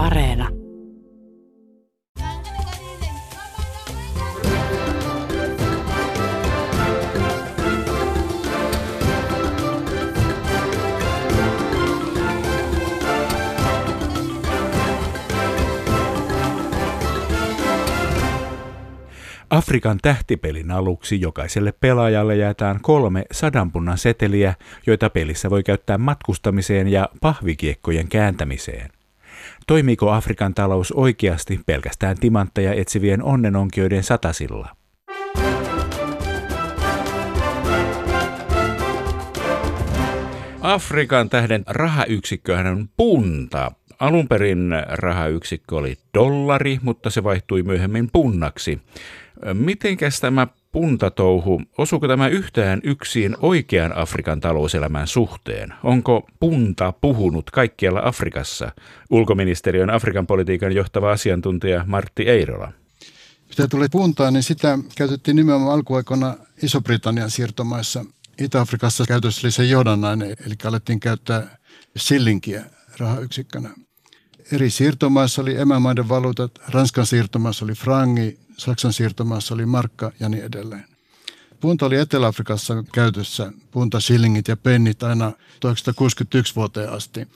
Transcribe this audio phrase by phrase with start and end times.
[0.00, 0.48] Areena.
[19.50, 24.54] Afrikan tähtipelin aluksi jokaiselle pelaajalle jaetaan kolme sadanpunnan seteliä,
[24.86, 28.99] joita pelissä voi käyttää matkustamiseen ja pahvikiekkojen kääntämiseen.
[29.70, 34.76] Toimiiko Afrikan talous oikeasti pelkästään timantteja etsivien onnenonkioiden satasilla?
[40.60, 43.72] Afrikan tähden rahayksikköhän on punta.
[44.00, 48.80] Alun perin rahayksikkö oli dollari, mutta se vaihtui myöhemmin punnaksi.
[49.54, 55.74] Mitenkäs tämä puntatouhu, osuuko tämä yhtään yksin oikean Afrikan talouselämän suhteen?
[55.84, 58.72] Onko punta puhunut kaikkialla Afrikassa?
[59.10, 62.72] Ulkoministeriön Afrikan politiikan johtava asiantuntija Martti Eirola.
[63.48, 68.04] Mitä tulee puntaan, niin sitä käytettiin nimenomaan alkuaikoina Iso-Britannian siirtomaissa.
[68.40, 71.56] Itä-Afrikassa käytössä oli se johdannainen, eli alettiin käyttää
[71.96, 72.64] sillinkiä
[72.98, 73.70] rahayksikkönä.
[74.52, 80.44] Eri siirtomaissa oli emämaiden valuutat, Ranskan siirtomaissa oli frangi, Saksan siirtomaassa oli markka ja niin
[80.44, 80.84] edelleen.
[81.60, 87.28] Punta oli Etelä-Afrikassa käytössä, punta, shillingit ja pennit aina 1961 vuoteen asti.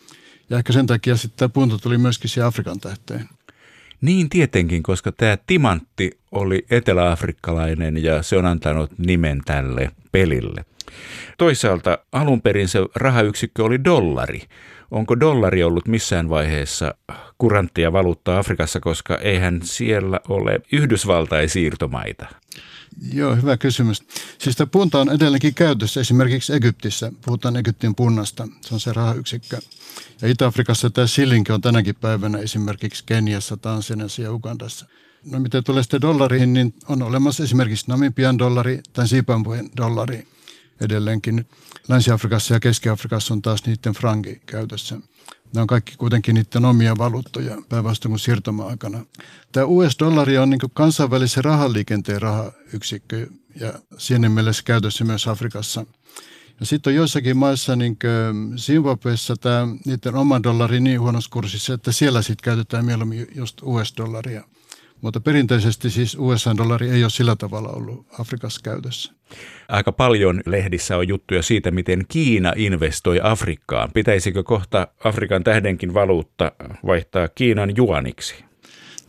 [0.51, 3.29] Ja ehkä sen takia sitten tämä punta tuli myöskin siihen Afrikan tähteen.
[4.01, 10.65] Niin tietenkin, koska tämä timantti oli eteläafrikkalainen ja se on antanut nimen tälle pelille.
[11.39, 14.43] Toisaalta alun perin se rahayksikkö oli dollari.
[14.91, 16.95] Onko dollari ollut missään vaiheessa
[17.39, 22.27] kuranttia valuuttaa Afrikassa, koska eihän siellä ole Yhdysvaltain siirtomaita?
[23.13, 24.03] Joo, hyvä kysymys.
[24.39, 27.13] Siis tämä punta on edelleenkin käytössä esimerkiksi Egyptissä.
[27.25, 29.59] Puhutaan Egyptin punnasta, se on se rahayksikkö.
[30.23, 34.87] Ja Itä-Afrikassa tämä shillingi on tänäkin päivänä esimerkiksi Keniassa, Tansaniassa ja Ugandassa.
[35.31, 40.27] No mitä tulee sitten dollariin, niin on olemassa esimerkiksi Namibian dollari tai Zimbabwen dollari
[40.81, 41.47] edelleenkin.
[41.89, 44.95] Länsi-Afrikassa ja Keski-Afrikassa on taas niiden franki käytössä.
[45.55, 49.07] Nämä on kaikki kuitenkin niiden omia valuuttoja päinvastoin kuin siirtoma-aikana.
[49.53, 53.27] Tämä US-dollari on niin kansainvälisen rahaliikenteen rahayksikkö
[53.61, 55.87] ja siinä mielessä käytössä myös Afrikassa.
[56.61, 61.93] Ja sitten on joissakin maissa, niin kuin tämä, niiden oma dollari niin huonossa kurssissa, että
[61.93, 64.45] siellä sitten käytetään mieluummin just US-dollaria.
[65.05, 69.13] Mutta perinteisesti siis USA-dollari ei ole sillä tavalla ollut Afrikassa käytössä.
[69.69, 73.91] Aika paljon lehdissä on juttuja siitä, miten Kiina investoi Afrikkaan.
[73.95, 76.53] Pitäisikö kohta Afrikan tähdenkin valuutta
[76.87, 78.35] vaihtaa Kiinan juaniksi?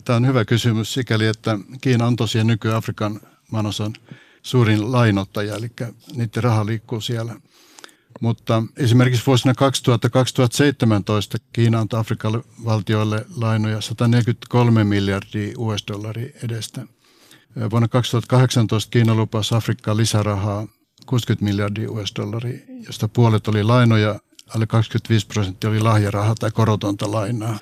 [0.06, 3.20] Tämä on hyvä kysymys sikäli, että Kiina on tosiaan nyky-Afrikan
[3.52, 3.94] maanosan
[4.42, 5.72] suurin lainottaja, eli
[6.16, 7.36] niiden raha liikkuu siellä.
[8.22, 9.54] Mutta esimerkiksi vuosina
[11.38, 16.86] 2000-2017 Kiina antoi Afrikan valtioille lainoja 143 miljardia US-dollaria edestä.
[17.72, 20.68] Vuonna 2018 Kiina lupasi Afrikkaan lisärahaa
[21.06, 24.20] 60 miljardia US-dollaria, josta puolet oli lainoja,
[24.56, 27.60] alle 25 prosenttia oli lahjarahaa tai korotonta lainaa.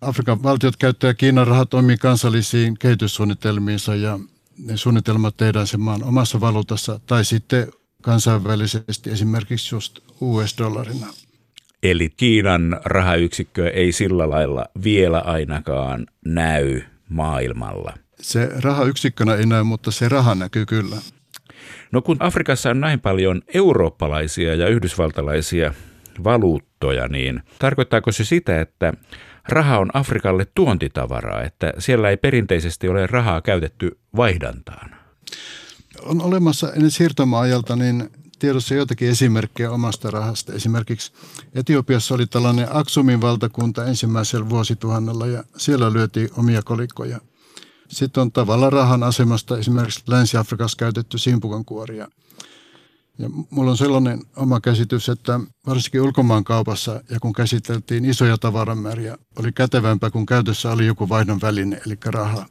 [0.00, 4.18] Afrikan valtiot käyttävät Kiinan rahat omiin kansallisiin kehityssuunnitelmiinsa ja
[4.58, 7.72] ne suunnitelmat tehdään sen maan omassa valuutassa tai sitten
[8.02, 11.06] kansainvälisesti esimerkiksi just US-dollarina.
[11.82, 17.94] Eli Kiinan rahayksikkö ei sillä lailla vielä ainakaan näy maailmalla.
[18.20, 20.96] Se rahayksikkönä ei näy, mutta se raha näkyy kyllä.
[21.92, 25.74] No kun Afrikassa on näin paljon eurooppalaisia ja yhdysvaltalaisia
[26.24, 28.92] valuuttoja, niin tarkoittaako se sitä, että
[29.48, 34.96] raha on Afrikalle tuontitavaraa, että siellä ei perinteisesti ole rahaa käytetty vaihdantaan?
[36.02, 40.52] On olemassa ennen siirtomaajalta niin tiedossa joitakin esimerkkejä omasta rahasta.
[40.52, 41.12] Esimerkiksi
[41.54, 47.20] Etiopiassa oli tällainen Aksumin valtakunta ensimmäisellä vuosituhannella ja siellä lyötiin omia kolikkoja.
[47.88, 52.08] Sitten on tavalla rahan asemasta esimerkiksi Länsi-Afrikassa käytetty simpukankuoria.
[53.18, 59.52] Ja mulla on sellainen oma käsitys, että varsinkin ulkomaankaupassa ja kun käsiteltiin isoja tavaramääriä, oli
[59.52, 62.46] kätevämpää, kun käytössä oli joku vaihdon väline, eli raha.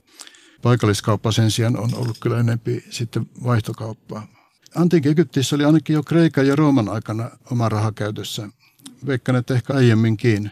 [0.61, 4.27] Paikalliskauppa sen sijaan on ollut kyllä enempi sitten vaihtokauppaa.
[4.75, 8.49] Antiikin Egyptissä oli ainakin jo Kreikan ja Rooman aikana oma raha käytössä.
[9.05, 10.51] Veikkaan, että ehkä aiemminkin.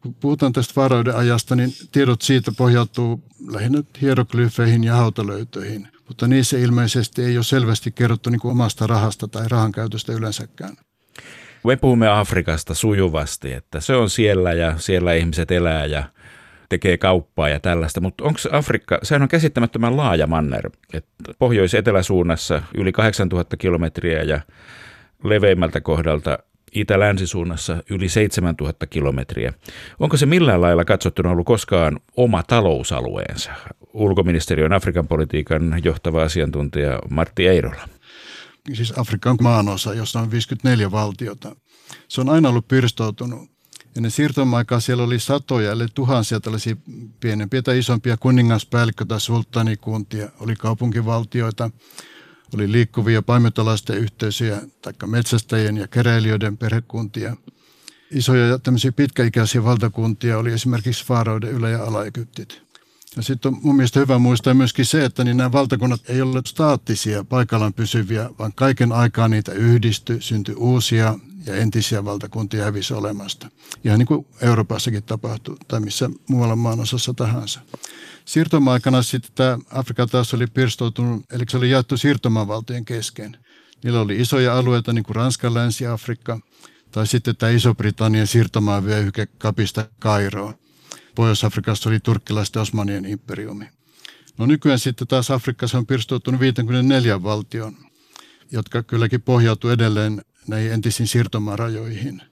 [0.00, 5.88] Kun puhutaan tästä varoiden ajasta, niin tiedot siitä pohjautuu lähinnä hieroglyfeihin ja hautalöytöihin.
[6.08, 10.76] Mutta niissä ilmeisesti ei ole selvästi kerrottu niin omasta rahasta tai rahan käytöstä yleensäkään.
[11.64, 16.04] Me puhumme Afrikasta sujuvasti, että se on siellä ja siellä ihmiset elää ja
[16.74, 22.92] tekee kauppaa ja tällaista, mutta onko Afrikka, sehän on käsittämättömän laaja manner, että pohjois-eteläsuunnassa yli
[22.92, 24.40] 8000 kilometriä ja
[25.24, 26.38] leveimmältä kohdalta
[26.74, 29.52] itä-länsisuunnassa yli 7000 kilometriä.
[29.98, 33.52] Onko se millään lailla katsottuna ollut koskaan oma talousalueensa?
[33.92, 37.88] Ulkoministeriön Afrikan politiikan johtava asiantuntija Martti Eirola.
[38.72, 41.56] Siis Afrikan maanosa, jossa on 54 valtiota.
[42.08, 43.53] Se on aina ollut pirstoutunut
[43.96, 46.76] Ennen siirtomaikaa siellä oli satoja, eli tuhansia tällaisia
[47.20, 50.28] pienempiä tai isompia kuningaspäällikkö- tai sulttanikuntia.
[50.40, 51.70] Oli kaupunkivaltioita,
[52.54, 57.36] oli liikkuvia paimentolaisten yhteisöjä, tai metsästäjien ja keräilijöiden perhekuntia.
[58.10, 62.62] Isoja ja tämmöisiä pitkäikäisiä valtakuntia oli esimerkiksi Faaroiden ylä- ja ala-Egyptit.
[63.16, 66.42] Ja sitten on mun mielestä hyvä muistaa myöskin se, että niin nämä valtakunnat ei ole
[66.46, 73.50] staattisia, paikallaan pysyviä, vaan kaiken aikaa niitä yhdistyi, syntyi uusia ja entisiä valtakuntia hävisi olemasta.
[73.84, 77.60] Ihan niin kuin Euroopassakin tapahtui tai missä muualla maan osassa tahansa.
[78.24, 83.36] Siirtomaikana sitten tämä Afrika taas oli pirstoutunut, eli se oli jaettu siirtomavaltojen kesken.
[83.84, 86.40] Niillä oli isoja alueita, niin kuin Ranska, Länsi-Afrikka,
[86.90, 90.54] tai sitten tämä Iso-Britannian siirtomaavyöhyke Kapista Kairoon.
[91.14, 93.68] Pohjois-Afrikassa oli turkkilaisten Osmanien imperiumi.
[94.38, 97.76] No nykyään sitten taas Afrikassa on pirstoutunut 54 valtion,
[98.50, 102.22] jotka kylläkin pohjautuu edelleen näihin entisiin siirtomaarajoihin.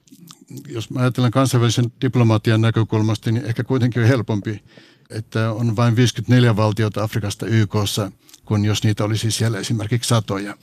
[0.67, 4.63] Jos mä ajattelen kansainvälisen diplomatian näkökulmasta, niin ehkä kuitenkin on helpompi,
[5.09, 8.11] että on vain 54 valtiota Afrikasta YKssa,
[8.45, 10.57] kun jos niitä olisi siellä esimerkiksi satoja.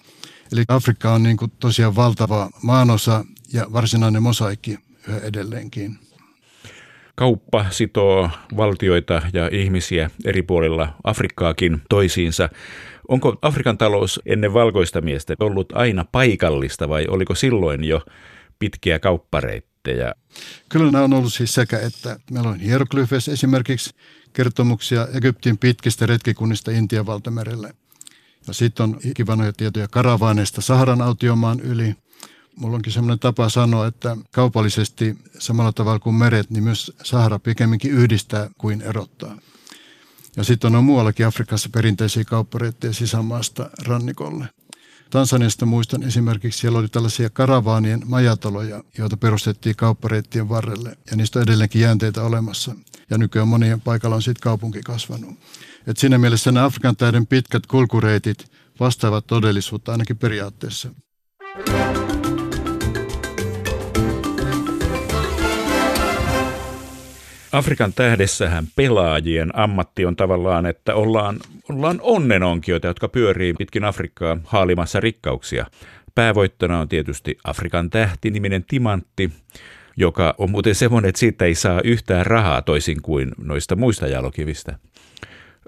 [0.52, 5.98] Eli Afrikka on niin kuin tosiaan valtava maanosa ja varsinainen mosaikki yhä edelleenkin.
[7.14, 12.48] Kauppa sitoo valtioita ja ihmisiä eri puolilla Afrikkaakin toisiinsa.
[13.10, 18.02] Onko Afrikan talous ennen valkoista miestä ollut aina paikallista vai oliko silloin jo
[18.58, 20.14] pitkiä kauppareittejä?
[20.68, 23.94] Kyllä nämä on ollut siis sekä, että meillä on hieroglyfeissa esimerkiksi
[24.32, 27.74] kertomuksia Egyptin pitkistä retkikunnista Intian valtamerelle.
[28.46, 31.94] Ja sitten on ikivanhoja tietoja karavaaneista Saharan autiomaan yli.
[32.56, 37.92] Mulla onkin sellainen tapa sanoa, että kaupallisesti samalla tavalla kuin meret, niin myös Sahara pikemminkin
[37.92, 39.36] yhdistää kuin erottaa.
[40.36, 44.48] Ja sitten on muuallakin Afrikassa perinteisiä kauppareittejä sisämaasta rannikolle.
[45.10, 50.96] Tansaniasta muistan esimerkiksi, siellä oli tällaisia karavaanien majataloja, joita perustettiin kauppareittien varrelle.
[51.10, 52.74] Ja niistä on edelleenkin jäänteitä olemassa.
[53.10, 55.38] Ja nykyään monien paikalla on sitten kaupunki kasvanut.
[55.86, 58.50] Et siinä mielessä nämä Afrikan täyden pitkät kulkureitit
[58.80, 60.88] vastaavat todellisuutta ainakin periaatteessa.
[67.52, 71.36] Afrikan tähdessähän pelaajien ammatti on tavallaan, että ollaan,
[71.68, 75.66] ollaan onnenonkioita, jotka pyörii pitkin Afrikkaa haalimassa rikkauksia.
[76.14, 79.30] Päävoittona on tietysti Afrikan tähti-niminen timantti,
[79.96, 84.78] joka on muuten semmoinen, että siitä ei saa yhtään rahaa toisin kuin noista muista jalokivistä.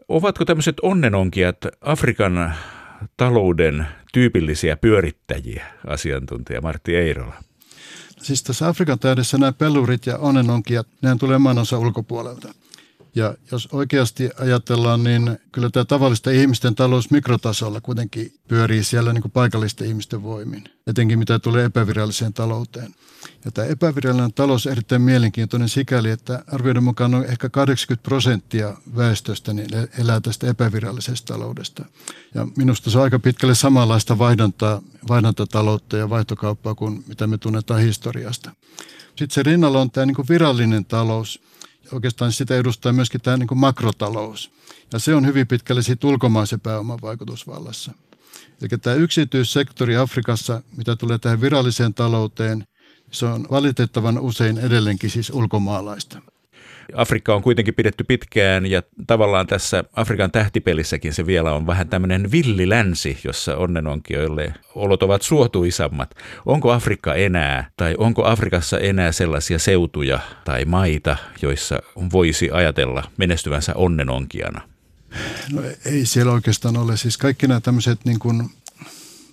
[0.09, 2.55] Ovatko tämmöiset onnenonkijat Afrikan
[3.17, 7.35] talouden tyypillisiä pyörittäjiä, asiantuntija Martti Eirola?
[8.23, 12.55] Siis tässä Afrikan täydessä nämä pellurit ja onnenonkijat, nehän tulee maanosa ulkopuolelta.
[13.15, 19.23] Ja jos oikeasti ajatellaan, niin kyllä tämä tavallista ihmisten talous mikrotasolla kuitenkin pyörii siellä niin
[19.23, 22.95] kuin paikallisten ihmisten voimin, etenkin mitä tulee epäviralliseen talouteen.
[23.45, 28.77] Ja tämä epävirallinen talous on erittäin mielenkiintoinen sikäli, että arvioiden mukaan on ehkä 80 prosenttia
[28.97, 29.69] väestöstä niin
[29.99, 31.85] elää tästä epävirallisesta taloudesta.
[32.35, 37.81] Ja minusta se on aika pitkälle samanlaista vaihdantaa, vaihdantataloutta ja vaihtokauppaa kuin mitä me tunnetaan
[37.81, 38.51] historiasta.
[39.07, 41.41] Sitten se rinnalla on tämä niin kuin virallinen talous–
[41.93, 44.53] oikeastaan sitä edustaa myöskin tämä niin makrotalous.
[44.93, 47.93] Ja se on hyvin pitkälle siitä ulkomaisen pääoman vaikutusvallassa.
[48.61, 52.65] Eli tämä yksityissektori Afrikassa, mitä tulee tähän viralliseen talouteen,
[53.11, 56.21] se on valitettavan usein edelleenkin siis ulkomaalaista.
[56.95, 62.33] Afrikka on kuitenkin pidetty pitkään ja tavallaan tässä Afrikan tähtipelissäkin se vielä on vähän tämmöinen
[62.33, 66.15] villilänsi, jossa onnenonkijoille olot ovat suotuisammat.
[66.47, 71.79] Onko Afrikka enää tai onko Afrikassa enää sellaisia seutuja tai maita, joissa
[72.13, 74.61] voisi ajatella menestyvänsä onnenonkijana?
[75.53, 76.97] No ei siellä oikeastaan ole.
[76.97, 78.51] Siis kaikki nämä tämmöiset niin kuin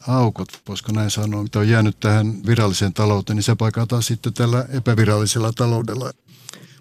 [0.07, 4.65] aukot, voisiko näin sanoa, mitä on jäänyt tähän viralliseen talouteen, niin se paikataan sitten tällä
[4.69, 6.11] epävirallisella taloudella.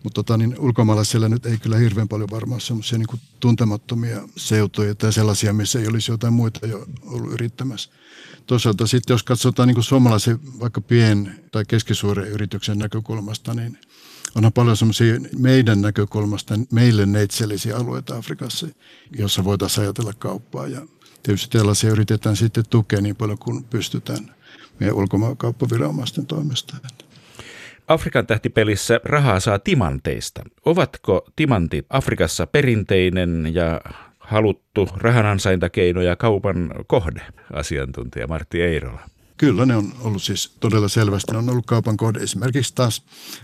[0.04, 5.12] Mutta tota, niin ulkomaalaisilla nyt ei kyllä hirveän paljon varmaan semmoisia niin tuntemattomia seutuja tai
[5.12, 7.90] sellaisia, missä ei olisi jotain muita jo ollut yrittämässä.
[8.46, 13.78] Toisaalta sitten jos katsotaan niin suomalaisen vaikka pien- tai keskisuuren yrityksen näkökulmasta, niin
[14.34, 18.68] onhan paljon semmoisia meidän näkökulmasta meille neitsellisiä alueita Afrikassa,
[19.18, 20.66] jossa voitaisiin ajatella kauppaa.
[20.66, 20.86] Ja
[21.22, 24.34] tietysti tällaisia yritetään sitten tukea niin paljon kuin pystytään
[24.80, 26.76] meidän ulkomaankauppaviranomaisten toimesta.
[27.88, 30.42] Afrikan tähtipelissä rahaa saa timanteista.
[30.64, 33.80] Ovatko timantit Afrikassa perinteinen ja
[34.18, 37.20] haluttu rahanansaintakeino ja kaupan kohde,
[37.52, 39.00] asiantuntija Martti Eirola?
[39.36, 41.32] Kyllä ne on ollut siis todella selvästi.
[41.32, 42.18] Ne on ollut kaupan kohde.
[42.18, 43.02] Esimerkiksi taas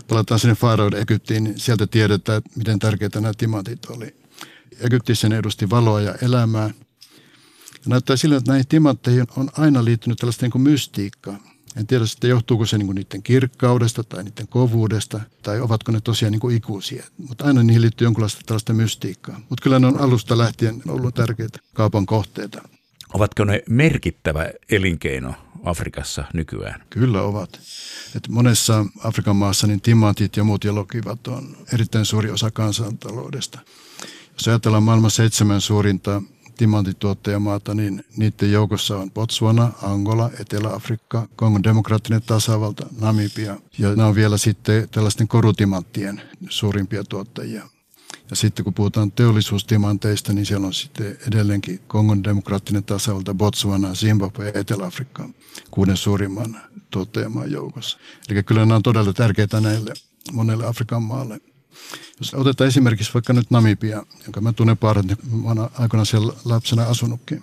[0.08, 4.16] palataan sinne Faaroiden Egyptiin, niin sieltä tiedetään, miten tärkeitä nämä timantit oli.
[4.80, 6.70] Egyptissä ne edusti valoa ja elämää.
[7.72, 11.53] Ja näyttää siltä, että näihin timantteihin on aina liittynyt tällaista niin kuin mystiikkaa.
[11.76, 16.00] En tiedä sitten johtuuko se niin kuin niiden kirkkaudesta tai niiden kovuudesta tai ovatko ne
[16.00, 17.04] tosiaan niin kuin ikuisia.
[17.18, 19.40] Mutta aina niihin liittyy jonkinlaista tällaista mystiikkaa.
[19.48, 22.68] Mutta kyllä ne on alusta lähtien ollut tärkeitä kaupan kohteita.
[23.14, 26.82] Ovatko ne merkittävä elinkeino Afrikassa nykyään?
[26.90, 27.60] Kyllä ovat.
[28.16, 33.58] Et monessa Afrikan maassa niin timantit ja muut jalokivat on erittäin suuri osa kansantaloudesta.
[34.32, 36.22] Jos ajatellaan maailman seitsemän suurinta
[36.56, 44.14] timantituottajamaata, niin niiden joukossa on Botswana, Angola, Etelä-Afrikka, Kongon demokraattinen tasavalta, Namibia ja nämä on
[44.14, 47.68] vielä sitten tällaisten korutimanttien suurimpia tuottajia.
[48.30, 54.44] Ja sitten kun puhutaan teollisuustimanteista, niin siellä on sitten edelleenkin Kongon demokraattinen tasavalta, Botswana, Zimbabwe
[54.44, 55.28] ja Etelä-Afrikka
[55.70, 57.98] kuuden suurimman tuottajamaan joukossa.
[58.28, 59.94] Eli kyllä nämä on todella tärkeitä näille
[60.32, 61.40] monelle Afrikan maalle.
[62.18, 66.82] Jos otetaan esimerkiksi vaikka nyt Namibia, jonka mä tunnen parhaiten, mä olen aikoinaan siellä lapsena
[66.82, 67.42] asunutkin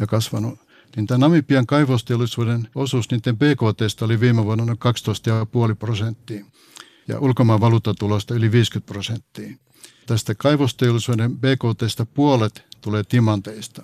[0.00, 0.60] ja kasvanut,
[0.96, 4.78] niin tämä Namibian kaivosteollisuuden osuus niiden BKT oli viime vuonna noin
[5.70, 6.44] 12,5 prosenttia
[7.08, 9.56] ja ulkomaan valuuttatulosta yli 50 prosenttia.
[10.06, 13.82] Tästä kaivosteollisuuden BKTstä puolet tulee timanteista.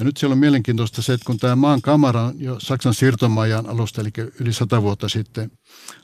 [0.00, 3.66] Ja nyt siellä on mielenkiintoista se, että kun tämä maan kamera on jo Saksan siirtomaajan
[3.66, 5.50] alusta, eli yli sata vuotta sitten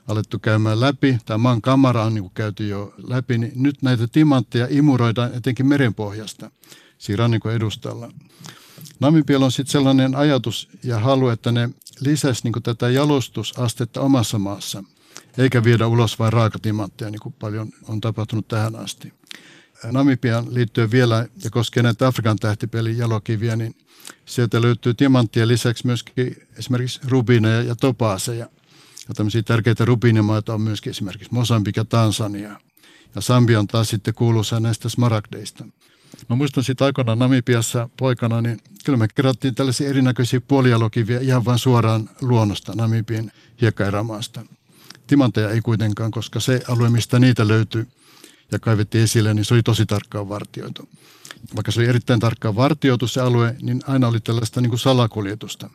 [0.07, 4.67] alettu käymään läpi, tämä maan kamera on niin käyty jo läpi, niin nyt näitä timantteja
[4.69, 6.51] imuroidaan etenkin merenpohjasta
[6.97, 8.11] siinä rannikon edustalla.
[8.99, 14.83] Namibialla on sitten sellainen ajatus ja halu, että ne lisäisi niin tätä jalostusastetta omassa maassa,
[15.37, 19.13] eikä viedä ulos vain raakatimantteja, niin kuin paljon on tapahtunut tähän asti.
[19.83, 23.75] Namibian liittyen vielä, ja koskee näitä Afrikan tähtipelin jalokiviä, niin
[24.25, 28.49] sieltä löytyy tiamanttien lisäksi myöskin esimerkiksi rubineja ja topaaseja.
[29.07, 32.59] Ja tämmöisiä tärkeitä rubiinimaita on myöskin esimerkiksi Mosambik ja Tansania.
[33.15, 35.65] Ja Sambia on taas sitten kuuluisa näistä smaragdeista.
[36.29, 41.59] Mä muistan siitä aikoinaan Namibiassa poikana, niin kyllä me kerättiin tällaisia erinäköisiä puolijalokiviä ihan vain
[41.59, 43.31] suoraan luonnosta Namibian
[43.61, 44.45] hiekkaerämaasta.
[45.07, 47.87] Timanteja ei kuitenkaan, koska se alue, mistä niitä löytyy
[48.51, 50.89] ja kaivettiin esille, niin se oli tosi tarkkaan vartioitu
[51.55, 55.69] vaikka se oli erittäin tarkkaan vartioitu se alue, niin aina oli tällaista niin kuin salakuljetusta.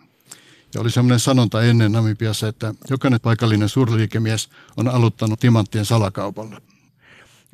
[0.74, 6.60] Ja oli semmoinen sanonta ennen Namibiassa, että jokainen paikallinen suurliikemies on aloittanut timanttien salakaupalla.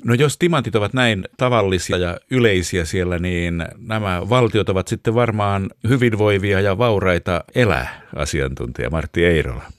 [0.05, 5.71] No jos timantit ovat näin tavallisia ja yleisiä siellä, niin nämä valtiot ovat sitten varmaan
[5.89, 9.73] hyvinvoivia ja vauraita elää, asiantuntija Martti Eirola.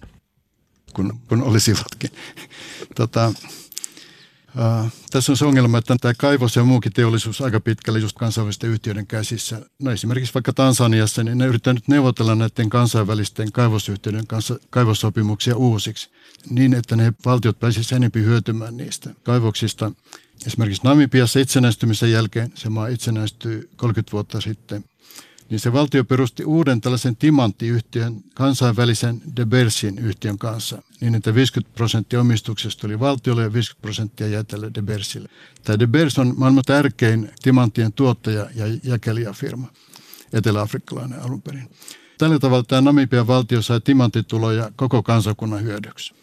[0.94, 2.10] Kun, kun olisivatkin.
[2.96, 3.34] Tota,
[4.56, 8.70] Uh, tässä on se ongelma, että tämä kaivos ja muukin teollisuus aika pitkälle just kansainvälisten
[8.70, 9.62] yhtiöiden käsissä.
[9.80, 16.10] No esimerkiksi vaikka Tansaniassa, niin ne yrittää nyt neuvotella näiden kansainvälisten kaivosyhtiöiden kanssa kaivossopimuksia uusiksi,
[16.50, 19.92] niin että ne valtiot pääsisivät enempi hyötymään niistä kaivoksista.
[20.48, 24.86] Esimerkiksi Namibiassa itsenäistymisen jälkeen, se maa itsenäistyi 30 vuotta sitten,
[25.50, 31.76] niin se valtio perusti uuden tällaisen timanttiyhtiön kansainvälisen De Bersin yhtiön kanssa, niin että 50
[31.76, 35.30] prosenttia omistuksesta oli valtiolle ja 50 prosenttia jäi tälle De Bersille.
[35.64, 39.68] Tämä De Bers on maailman tärkein timanttien tuottaja ja jakelijafirma,
[40.34, 41.70] etelä-afrikkalainen alun perin.
[42.18, 46.14] Tällä tavalla tämä Namibian valtio sai timanttituloja koko kansakunnan hyödyksi.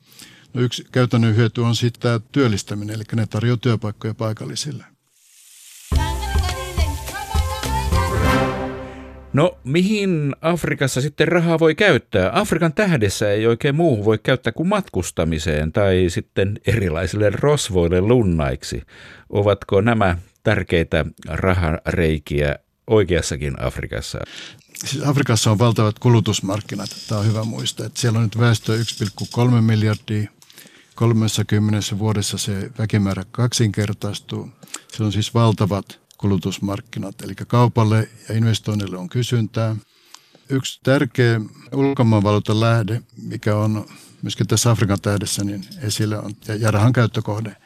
[0.55, 4.96] No yksi käytännön hyöty on sitten tämä työllistäminen, eli ne tarjoavat työpaikkoja paikallisille.
[9.37, 12.31] No mihin Afrikassa sitten rahaa voi käyttää?
[12.35, 18.83] Afrikan tähdessä ei oikein muuhun voi käyttää kuin matkustamiseen tai sitten erilaisille rosvoille lunnaiksi.
[19.31, 24.19] Ovatko nämä tärkeitä rahareikiä oikeassakin Afrikassa?
[24.85, 26.91] Siis Afrikassa on valtavat kulutusmarkkinat.
[27.09, 27.87] Tämä on hyvä muistaa.
[27.87, 30.31] Että siellä on nyt väestö 1,3 miljardia.
[30.95, 34.51] 30 vuodessa se väkimäärä kaksinkertaistuu.
[34.89, 39.77] Se on siis valtavat kulutusmarkkinat, eli kaupalle ja investoinnille on kysyntää.
[40.49, 41.41] Yksi tärkeä
[41.73, 43.87] ulkomaanvaluutan lähde, mikä on
[44.23, 47.57] myöskin tässä Afrikan tähdessä niin esillä on, ja rahan käyttökohde,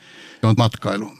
[0.43, 1.13] on matkailu.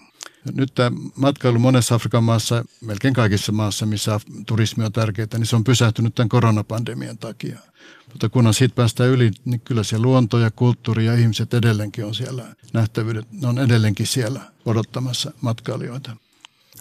[0.55, 5.57] Nyt tämä matkailu monessa Afrikan maassa, melkein kaikissa maassa, missä turismi on tärkeää, niin se
[5.57, 7.59] on pysähtynyt tämän koronapandemian takia.
[8.13, 12.15] Mutta kunhan siitä päästään yli, niin kyllä se luonto ja kulttuuri ja ihmiset edelleenkin on
[12.15, 13.33] siellä nähtävyydet.
[13.33, 16.17] Ne on edelleenkin siellä odottamassa matkailijoita.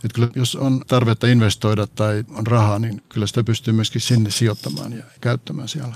[0.06, 4.32] Että kyllä jos on tarvetta investoida tai on rahaa, niin kyllä sitä pystyy myöskin sinne
[4.32, 5.96] sijoittamaan ja käyttämään siellä.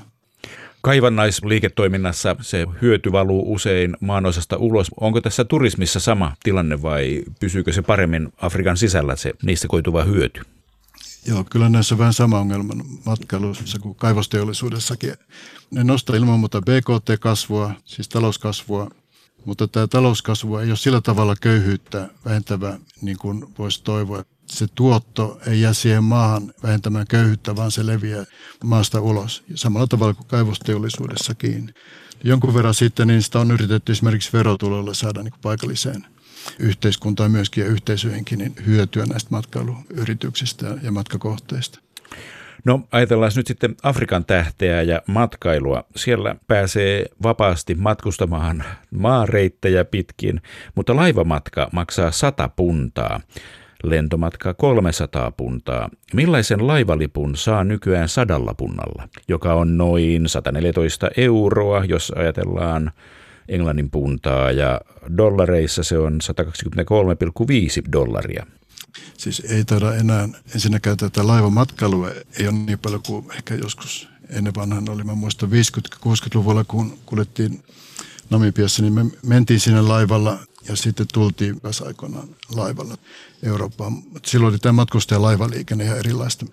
[0.82, 4.92] Kaivannaisliiketoiminnassa se hyöty valuu usein maanosasta ulos.
[5.00, 10.42] Onko tässä turismissa sama tilanne vai pysyykö se paremmin Afrikan sisällä se niistä koituva hyöty?
[11.26, 12.74] Joo, kyllä näissä on vähän sama ongelma
[13.06, 15.14] matkailussa kuin kaivosteollisuudessakin.
[15.72, 18.92] Ne nostaa ilman muuta BKT-kasvua, siis talouskasvua,
[19.46, 24.26] mutta tämä talouskasvu ei ole sillä tavalla köyhyyttä vähentävä, niin kuin voisi toivoa.
[24.46, 28.26] Se tuotto ei jää siihen maahan vähentämään köyhyyttä, vaan se leviää
[28.64, 29.44] maasta ulos.
[29.56, 31.74] Samalla tavalla kuin kaivosteollisuudessakin.
[32.24, 36.06] Jonkun verran sitten niin sitä on yritetty esimerkiksi verotuloilla saada niin paikalliseen
[36.60, 41.80] yhteiskuntaan myöskin ja yhteisöjenkin niin hyötyä näistä matkailuyrityksistä ja matkakohteista.
[42.66, 45.84] No ajatellaan nyt sitten Afrikan tähteä ja matkailua.
[45.96, 50.42] Siellä pääsee vapaasti matkustamaan maareittejä pitkin,
[50.76, 53.20] mutta laivamatka maksaa 100 puntaa.
[53.84, 55.90] Lentomatka 300 puntaa.
[56.14, 62.92] Millaisen laivalipun saa nykyään sadalla punnalla, joka on noin 114 euroa, jos ajatellaan
[63.50, 64.82] Englannin puntaa, ja
[65.18, 68.46] dollareissa se on 123,5 dollaria.
[69.18, 72.10] Siis ei taida enää, ensinnäkään tätä laivamatkailua
[72.40, 75.04] ei ole niin paljon kuin ehkä joskus ennen vanhan oli.
[75.04, 77.64] Mä muistan 50-60-luvulla, kun kuljettiin
[78.30, 82.98] Namibiassa, niin me mentiin sinne laivalla ja sitten tultiin myös aikoinaan laivalla
[83.44, 83.94] Eurooppaan.
[84.26, 86.46] Silloin oli tämä matkustaja laivaliikenne ihan erilaista.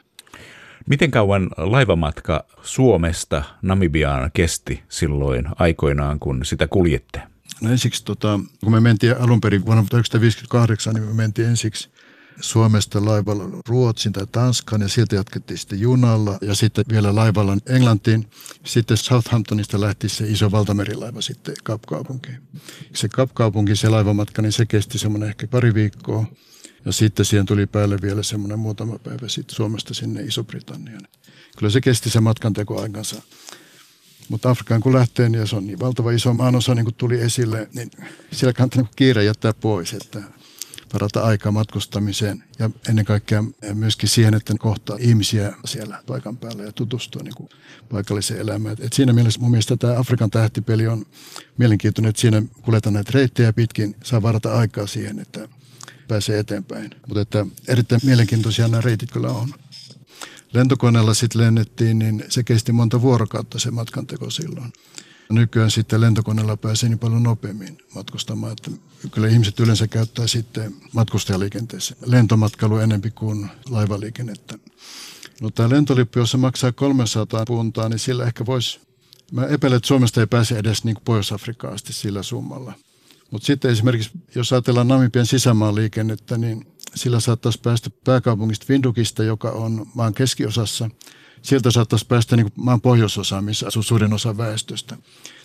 [0.86, 7.22] Miten kauan laivamatka Suomesta Namibiaan kesti silloin aikoinaan, kun sitä kuljette?
[7.60, 11.90] No ensiksi, tota, kun me mentiin alun perin vuonna 1958, niin me mentiin ensiksi
[12.40, 18.30] Suomesta laivalla Ruotsin tai Tanskan ja sieltä jatkettiin sitten junalla ja sitten vielä laivalla Englantiin.
[18.64, 22.42] Sitten Southamptonista lähti se iso valtamerilaiva sitten Kapkaupunkiin.
[22.94, 26.26] Se Kapkaupunki, se laivamatka, niin se kesti semmoinen ehkä pari viikkoa.
[26.84, 31.08] Ja sitten siihen tuli päälle vielä semmoinen muutama päivä sitten Suomesta sinne Iso-Britanniaan.
[31.58, 33.22] Kyllä se kesti se matkan aikansa.
[34.28, 37.68] Mutta Afrikaan kun lähtee, niin se on niin valtava iso maanosa, niin kuin tuli esille,
[37.74, 37.90] niin
[38.32, 40.22] siellä kannattaa niin kiire jättää pois, että
[40.92, 43.44] varata aikaa matkustamiseen ja ennen kaikkea
[43.74, 47.48] myöskin siihen, että kohtaa ihmisiä siellä paikan päällä ja tutustua niin kuin
[47.90, 48.76] paikalliseen elämään.
[48.80, 51.06] Et siinä mielessä mun mielestä tämä Afrikan tähtipeli on
[51.58, 55.48] mielenkiintoinen, että siinä kuljetaan näitä reittejä pitkin, saa varata aikaa siihen, että
[56.08, 56.90] pääsee eteenpäin.
[57.06, 59.54] Mutta että erittäin mielenkiintoisia nämä reitit kyllä on.
[60.52, 64.72] Lentokoneella sitten lennettiin, niin se kesti monta vuorokautta se matkanteko silloin.
[65.30, 68.70] Nykyään sitten lentokoneella pääsee niin paljon nopeammin matkustamaan, että
[69.10, 74.58] kyllä ihmiset yleensä käyttää sitten matkustajaliikenteessä lentomatkailu enempi kuin laivaliikennettä.
[75.40, 78.80] No tämä lentolippu, jos se maksaa 300 puntaa, niin sillä ehkä voisi,
[79.32, 82.72] mä epäilen, että Suomesta ei pääse edes niin Pohjois-Afrikkaan asti sillä summalla.
[83.30, 89.50] Mutta sitten esimerkiksi, jos ajatellaan Namibian sisämaan liikennettä, niin sillä saattaisi päästä pääkaupungista Vindukista, joka
[89.50, 90.90] on maan keskiosassa.
[91.42, 94.96] Sieltä saattaisi päästä niin maan pohjoisosaan, missä asuu suurin osa väestöstä.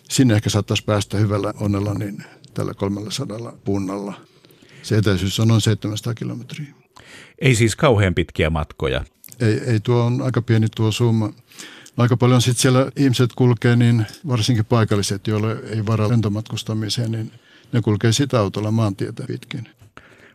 [0.10, 4.14] Sinne ehkä saattaisi päästä hyvällä onnella niin tällä 300 punnalla.
[4.84, 6.68] Se etäisyys on noin 700 kilometriä.
[7.40, 9.06] Ei siis kauhean pitkiä matkoja.
[9.40, 11.34] Ei, ei tuo on aika pieni tuo summa.
[11.98, 17.32] Aika paljon sitten siellä ihmiset kulkee, niin varsinkin paikalliset, joille ei varaa lentomatkustamiseen, niin
[17.74, 19.70] ne kulkee sitä autolla maantietä pitkin.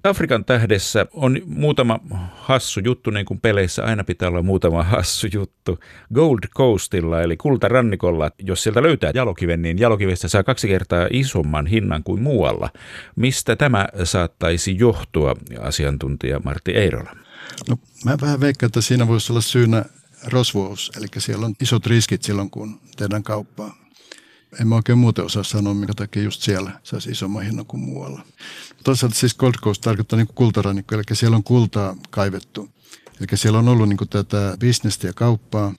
[0.04, 2.00] Afrikan tähdessä on muutama
[2.34, 5.78] hassu juttu, niin kuin peleissä aina pitää olla muutama hassu juttu.
[6.14, 12.02] Gold Coastilla, eli kultarannikolla, jos sieltä löytää jalokiven, niin jalokivestä saa kaksi kertaa isomman hinnan
[12.02, 12.70] kuin muualla.
[13.16, 17.16] Mistä tämä saattaisi johtua, asiantuntija Martti Eirola?
[17.68, 19.84] No, mä vähän veikkaan, että siinä voisi olla syynä
[20.26, 23.79] rosvous, eli siellä on isot riskit silloin, kun tehdään kauppaa.
[24.60, 28.24] En mä oikein muuten osaa sanoa, minkä takia just siellä saisi isomman hinnan kuin muualla.
[28.84, 32.68] Toisaalta siis Gold Coast tarkoittaa niin kultarannikko, eli siellä on kultaa kaivettu.
[33.20, 35.74] Eli siellä on ollut niin tätä bisnestä ja kauppaa,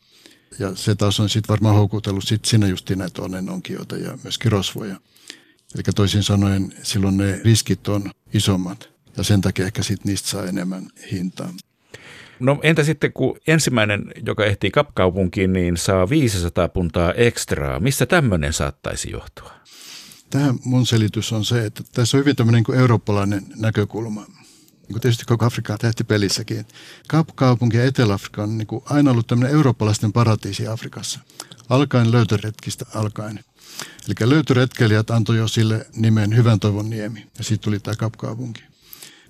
[0.59, 4.95] ja se taas on sitten varmaan houkutellut sit sinne justiin näitä onnenonkioita ja myöskin rosvoja.
[5.75, 10.45] Eli toisin sanoen silloin ne riskit on isommat, ja sen takia ehkä sitten niistä saa
[10.45, 11.53] enemmän hintaa.
[12.41, 17.79] No entä sitten, kun ensimmäinen, joka ehtii kapkaupunkiin, niin saa 500 puntaa ekstraa.
[17.79, 19.51] Missä tämmöinen saattaisi johtua?
[20.29, 24.25] Tähän mun selitys on se, että tässä on hyvin tämmöinen niin eurooppalainen näkökulma.
[24.87, 26.65] Niin tietysti koko Afrikan tähtipelissäkin.
[27.07, 31.19] Kapkaupunki ja Etelä-Afrika on niin kuin aina ollut tämmöinen eurooppalaisten paratiisi Afrikassa.
[31.69, 33.39] Alkaen löytöretkistä alkaen.
[34.07, 37.27] Eli löytöretkeilijät antoi jo sille nimen Hyvän toivon niemi.
[37.37, 38.63] Ja sitten tuli tämä Kapkaupunki,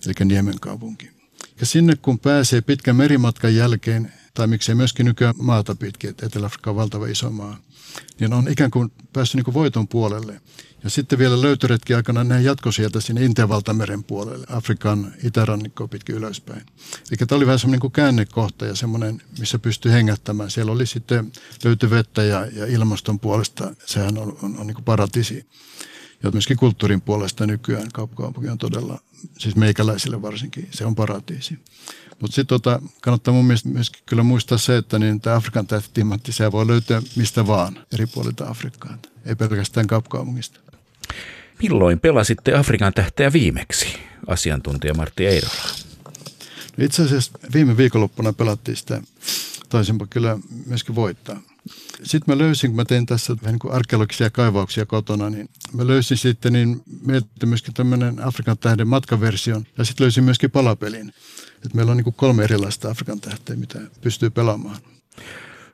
[0.05, 1.20] eli Niemen kaupunki.
[1.61, 6.75] Ja sinne kun pääsee pitkän merimatkan jälkeen, tai miksei myöskin nykyään maata pitkin, Etelä-Afrikka on
[6.75, 7.57] valtava iso maa,
[8.19, 10.41] niin on ikään kuin päässyt niin kuin voiton puolelle.
[10.83, 16.15] Ja sitten vielä löytöretki aikana ne jatko sieltä sinne Intian valtameren puolelle, Afrikan itärannikkoa pitkin
[16.15, 16.61] ylöspäin.
[17.09, 20.51] Eli tämä oli vähän semmoinen kuin käännekohta ja semmoinen, missä pystyi hengättämään.
[20.51, 21.31] Siellä oli sitten
[21.63, 25.45] löyty vettä ja, ja ilmaston puolesta, sehän on, on, on niin kuin paratisi.
[26.23, 28.99] Ja myöskin kulttuurin puolesta nykyään kaupunki on todella,
[29.39, 31.59] siis meikäläisille varsinkin, se on paratiisi.
[32.19, 36.31] Mutta sitten tota, kannattaa mun mielestä myöskin kyllä muistaa se, että niin tämä Afrikan tähtitimantti,
[36.31, 40.59] se voi löytyä mistä vaan eri puolilta Afrikkaa, ei pelkästään kapkaupungista.
[41.61, 43.87] Milloin pelasitte Afrikan tähteä viimeksi,
[44.27, 45.63] asiantuntija Martti Eirola?
[46.77, 49.01] No itse asiassa viime viikonloppuna pelattiin sitä,
[49.69, 51.39] taisinpa kyllä myöskin voittaa.
[52.03, 55.87] Sitten mä löysin, kun mä tein tässä vähän niin kuin arkeologisia kaivauksia kotona, niin mä
[55.87, 61.13] löysin sitten, niin mietittiin myöskin tämmöinen Afrikan tähden matkaversion ja sitten löysin myöskin palapelin.
[61.65, 64.77] Et meillä on niin kuin kolme erilaista Afrikan tähteä, mitä pystyy pelaamaan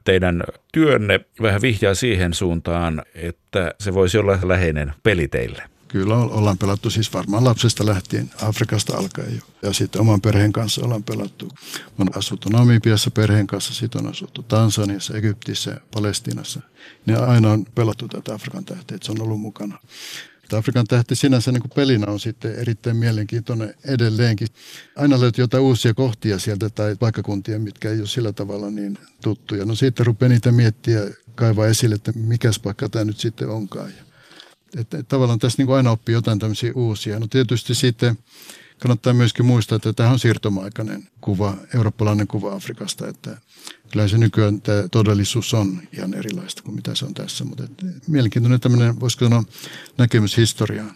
[0.07, 5.63] teidän työnne vähän vihjaa siihen suuntaan, että se voisi olla läheinen peli teille.
[5.87, 9.41] Kyllä ollaan pelattu siis varmaan lapsesta lähtien Afrikasta alkaen jo.
[9.61, 11.51] Ja sitten oman perheen kanssa ollaan pelattu.
[11.99, 16.61] On asuttu Namibiassa perheen kanssa, sitten on asuttu Tansaniassa, Egyptissä, Palestiinassa.
[17.05, 19.79] Ne aina on pelattu tätä Afrikan tähteä, että se on ollut mukana.
[20.53, 24.47] Afrikan tähti sinänsä niin kuin pelinä on sitten erittäin mielenkiintoinen edelleenkin.
[24.95, 29.65] Aina löytyy jotain uusia kohtia sieltä tai paikkakuntia, mitkä ei ole sillä tavalla niin tuttuja.
[29.65, 31.01] No sitten rupeaa niitä miettiä,
[31.35, 33.91] kaivaa esille, että mikä paikka tämä nyt sitten onkaan.
[34.77, 37.19] Että, tavallaan tässä niin kuin aina oppii jotain tämmöisiä uusia.
[37.19, 38.17] No tietysti sitten
[38.79, 43.37] kannattaa myöskin muistaa, että tämä on siirtomaikainen kuva, eurooppalainen kuva Afrikasta, että
[43.91, 47.85] kyllä se nykyään tämä todellisuus on ihan erilaista kuin mitä se on tässä, mutta että
[48.07, 49.43] mielenkiintoinen tämmöinen, voisiko sanoa,
[49.97, 50.91] näkemys historiaan.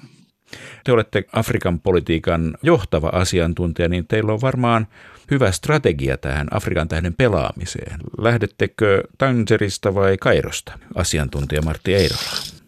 [0.83, 4.87] Te olette Afrikan politiikan johtava asiantuntija, niin teillä on varmaan
[5.31, 7.99] hyvä strategia tähän Afrikan tähden pelaamiseen.
[8.17, 12.60] Lähdettekö Tangerista vai Kairosta, asiantuntija Martti Eirola?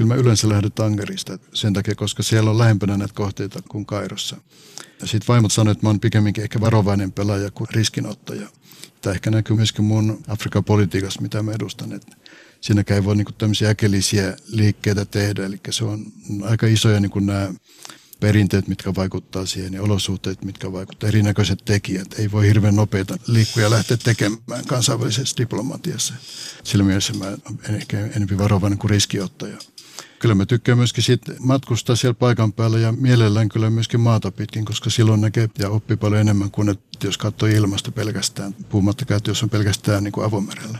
[0.00, 4.36] Kyllä mä yleensä lähden Tangerista sen takia, koska siellä on lähempänä näitä kohteita kuin Kairossa.
[5.00, 8.48] Ja sitten vaimot sanoivat, että mä oon pikemminkin ehkä varovainen pelaaja kuin riskinottaja.
[9.02, 11.92] Tämä ehkä näkyy myöskin mun Afrikan politiikassa, mitä mä edustan.
[11.92, 12.16] Että
[12.60, 15.46] siinäkään ei voi niin tämmöisiä äkelisiä liikkeitä tehdä.
[15.46, 16.06] Eli se on
[16.42, 17.54] aika isoja niin nämä
[18.20, 22.18] perinteet, mitkä vaikuttaa siihen ja olosuhteet, mitkä vaikuttavat, erinäköiset tekijät.
[22.18, 26.14] Ei voi hirveän nopeita liikkuja lähteä tekemään kansainvälisessä diplomatiassa.
[26.64, 29.58] Sillä mielessä mä olen ehkä enemmän varovainen kuin riskiottaja.
[30.20, 34.64] Kyllä mä tykkään myöskin siitä matkustaa siellä paikan päällä ja mielellään kyllä myöskin maata pitkin,
[34.64, 39.30] koska silloin näkee ja oppii paljon enemmän kuin että jos katsoo ilmasta pelkästään, puhumattakaan, että
[39.30, 40.78] jos on pelkästään niin kuin avomerellä.